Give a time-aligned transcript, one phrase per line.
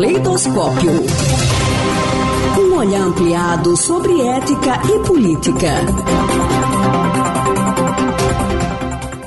[0.00, 0.92] Caleidoscópio.
[2.58, 5.68] Um olhar ampliado sobre ética e política.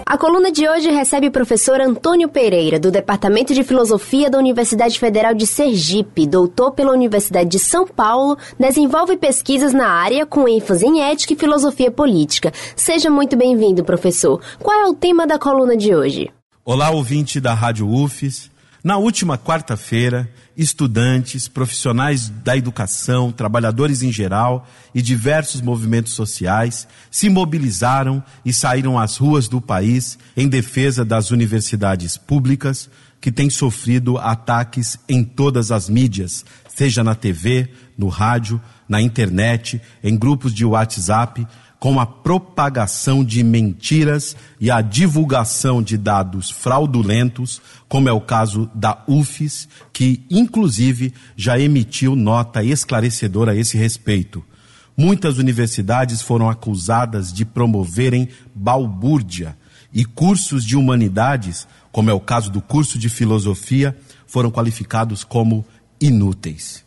[0.03, 4.97] A coluna de hoje recebe o professor Antônio Pereira, do Departamento de Filosofia da Universidade
[4.97, 10.87] Federal de Sergipe, doutor pela Universidade de São Paulo, desenvolve pesquisas na área com ênfase
[10.87, 12.51] em ética e filosofia política.
[12.75, 14.41] Seja muito bem-vindo, professor.
[14.57, 16.31] Qual é o tema da coluna de hoje?
[16.65, 18.52] Olá, ouvinte da Rádio UFES.
[18.83, 27.29] Na última quarta-feira, estudantes, profissionais da educação, trabalhadores em geral e diversos movimentos sociais se
[27.29, 32.89] mobilizaram e saíram às ruas do país em defesa das universidades públicas
[33.21, 36.43] que têm sofrido ataques em todas as mídias,
[36.75, 41.45] seja na TV, no rádio, na internet, em grupos de WhatsApp
[41.83, 48.71] com a propagação de mentiras e a divulgação de dados fraudulentos, como é o caso
[48.73, 54.41] da UFES, que inclusive já emitiu nota esclarecedora a esse respeito.
[54.95, 59.57] Muitas universidades foram acusadas de promoverem balbúrdia
[59.93, 63.93] e cursos de humanidades, como é o caso do curso de filosofia,
[64.25, 65.65] foram qualificados como
[66.05, 66.83] inúteis.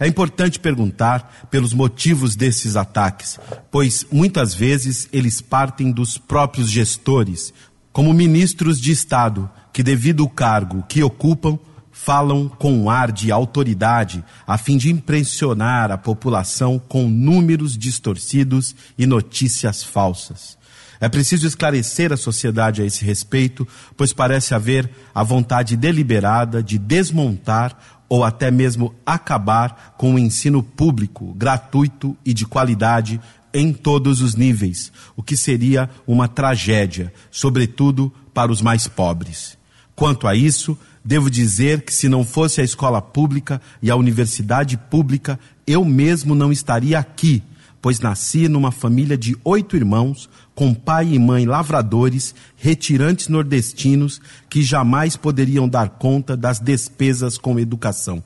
[0.00, 3.38] É importante perguntar pelos motivos desses ataques,
[3.70, 7.52] pois muitas vezes eles partem dos próprios gestores,
[7.92, 11.58] como ministros de Estado, que, devido ao cargo que ocupam,
[11.90, 18.74] falam com um ar de autoridade a fim de impressionar a população com números distorcidos
[18.96, 20.56] e notícias falsas.
[21.00, 26.78] É preciso esclarecer a sociedade a esse respeito, pois parece haver a vontade deliberada de
[26.78, 33.20] desmontar ou até mesmo acabar com o ensino público, gratuito e de qualidade
[33.52, 39.58] em todos os níveis, o que seria uma tragédia, sobretudo para os mais pobres.
[39.94, 44.76] Quanto a isso, devo dizer que se não fosse a escola pública e a universidade
[44.76, 47.42] pública, eu mesmo não estaria aqui,
[47.80, 54.62] pois nasci numa família de oito irmãos, com pai e mãe lavradores, retirantes nordestinos, que
[54.62, 58.22] jamais poderiam dar conta das despesas com educação.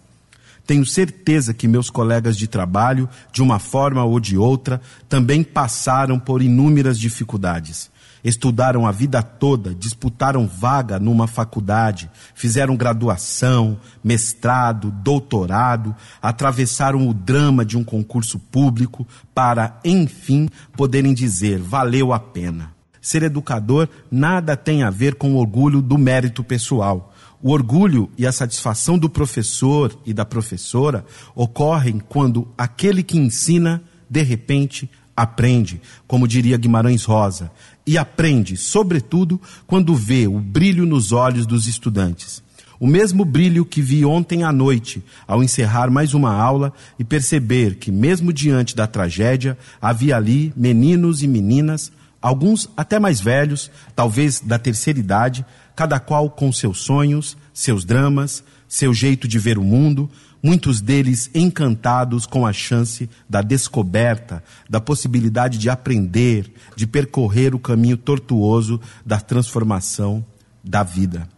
[0.66, 6.18] Tenho certeza que meus colegas de trabalho, de uma forma ou de outra, também passaram
[6.18, 7.90] por inúmeras dificuldades.
[8.24, 17.64] Estudaram a vida toda, disputaram vaga numa faculdade, fizeram graduação, mestrado, doutorado, atravessaram o drama
[17.64, 22.72] de um concurso público para, enfim, poderem dizer: valeu a pena.
[23.00, 27.12] Ser educador nada tem a ver com o orgulho do mérito pessoal.
[27.42, 33.82] O orgulho e a satisfação do professor e da professora ocorrem quando aquele que ensina,
[34.08, 37.50] de repente, aprende, como diria Guimarães Rosa,
[37.86, 42.42] e aprende, sobretudo, quando vê o brilho nos olhos dos estudantes.
[42.78, 47.76] O mesmo brilho que vi ontem à noite, ao encerrar mais uma aula e perceber
[47.76, 54.40] que, mesmo diante da tragédia, havia ali meninos e meninas, alguns até mais velhos, talvez
[54.40, 59.62] da terceira idade, cada qual com seus sonhos, seus dramas, seu jeito de ver o
[59.62, 60.10] mundo,
[60.42, 67.60] muitos deles encantados com a chance da descoberta, da possibilidade de aprender, de percorrer o
[67.60, 70.24] caminho tortuoso da transformação
[70.64, 71.28] da vida.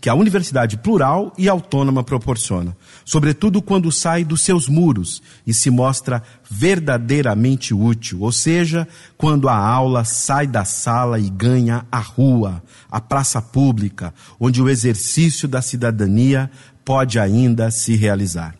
[0.00, 5.70] Que a universidade plural e autônoma proporciona, sobretudo quando sai dos seus muros e se
[5.70, 8.86] mostra verdadeiramente útil, ou seja,
[9.16, 14.68] quando a aula sai da sala e ganha a rua, a praça pública, onde o
[14.68, 16.48] exercício da cidadania
[16.88, 18.54] pode ainda se realizar.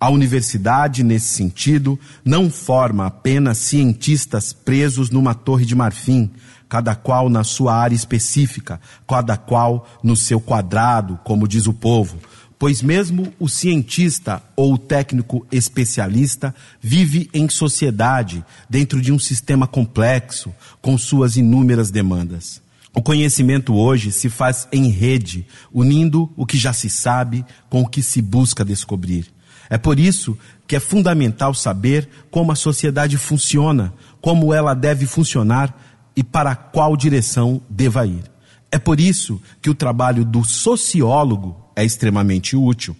[0.00, 6.28] A universidade, nesse sentido, não forma apenas cientistas presos numa torre de marfim,
[6.68, 12.18] cada qual na sua área específica, cada qual no seu quadrado, como diz o povo,
[12.58, 19.68] pois mesmo o cientista ou o técnico especialista vive em sociedade, dentro de um sistema
[19.68, 22.61] complexo, com suas inúmeras demandas.
[22.94, 27.88] O conhecimento hoje se faz em rede, unindo o que já se sabe com o
[27.88, 29.26] que se busca descobrir.
[29.70, 30.36] É por isso
[30.66, 35.74] que é fundamental saber como a sociedade funciona, como ela deve funcionar
[36.14, 38.24] e para qual direção deva ir.
[38.70, 42.94] É por isso que o trabalho do sociólogo é extremamente útil.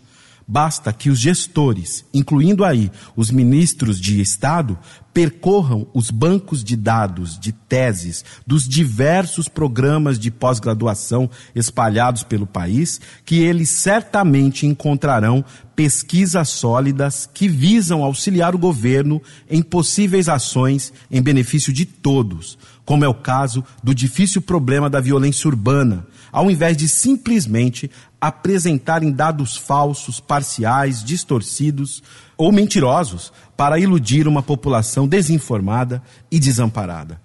[0.47, 4.79] Basta que os gestores, incluindo aí os ministros de Estado,
[5.13, 13.01] percorram os bancos de dados de teses dos diversos programas de pós-graduação espalhados pelo país,
[13.25, 15.45] que eles certamente encontrarão
[15.77, 23.05] pesquisas sólidas que visam auxiliar o governo em possíveis ações em benefício de todos, como
[23.05, 27.91] é o caso do difícil problema da violência urbana, ao invés de simplesmente
[28.21, 32.03] apresentarem dados falsos, parciais, distorcidos
[32.37, 37.21] ou mentirosos para iludir uma população desinformada e desamparada.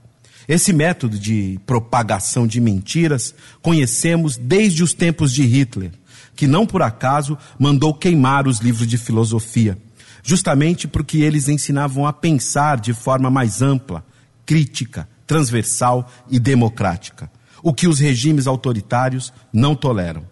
[0.47, 5.91] Esse método de propagação de mentiras conhecemos desde os tempos de Hitler,
[6.35, 9.77] que não por acaso mandou queimar os livros de filosofia,
[10.23, 14.05] justamente porque eles ensinavam a pensar de forma mais ampla,
[14.45, 17.29] crítica, transversal e democrática,
[17.61, 20.23] o que os regimes autoritários não toleram.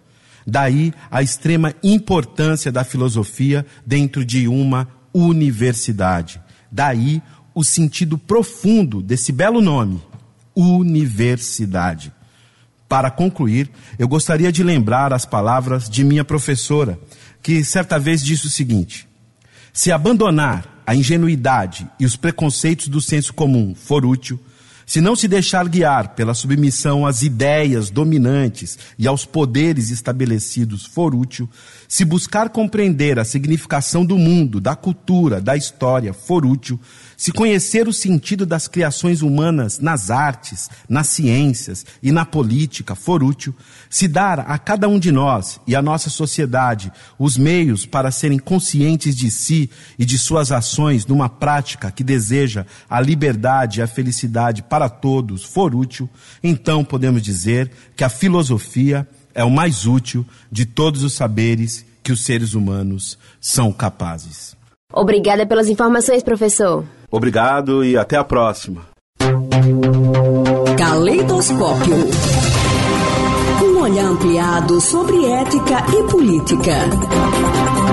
[0.47, 6.41] Daí a extrema importância da filosofia dentro de uma universidade.
[6.71, 7.21] Daí
[7.53, 10.01] o sentido profundo desse belo nome,
[10.55, 12.11] universidade.
[12.87, 16.99] Para concluir, eu gostaria de lembrar as palavras de minha professora,
[17.41, 19.07] que certa vez disse o seguinte:
[19.73, 24.39] Se abandonar a ingenuidade e os preconceitos do senso comum for útil,
[24.85, 31.15] se não se deixar guiar pela submissão às ideias dominantes e aos poderes estabelecidos for
[31.15, 31.49] útil,
[31.87, 36.79] se buscar compreender a significação do mundo, da cultura, da história for útil,
[37.17, 43.23] se conhecer o sentido das criações humanas nas artes, nas ciências e na política for
[43.23, 43.55] útil,
[43.89, 48.39] se dar a cada um de nós e à nossa sociedade os meios para serem
[48.39, 53.87] conscientes de si e de suas ações numa prática que deseja a liberdade e a
[53.87, 56.09] felicidade para todos for útil,
[56.43, 62.11] então podemos dizer que a filosofia é o mais útil de todos os saberes que
[62.11, 64.55] os seres humanos são capazes.
[64.95, 66.85] Obrigada pelas informações, professor.
[67.11, 68.83] Obrigado e até a próxima.
[70.77, 71.95] Caleidoscópio.
[73.61, 77.84] Um olhar ampliado sobre ética e política.